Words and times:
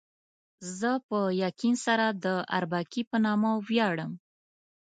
زه 0.79 0.91
په 1.07 1.19
یقین 1.43 1.75
سره 1.85 2.05
د 2.23 2.25
اربکي 2.57 3.01
په 3.09 3.17
نامه 3.25 3.51
ویاړم. 3.67 4.11